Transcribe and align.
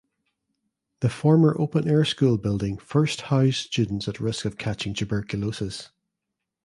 The 1.01 1.09
former 1.09 1.55
open 1.59 1.87
air 1.87 2.03
school 2.05 2.39
building 2.39 2.79
first 2.79 3.21
housed 3.29 3.57
students 3.57 4.07
at 4.07 4.19
risk 4.19 4.45
of 4.45 4.57
catching 4.57 4.95
tuberculosis. 4.95 5.91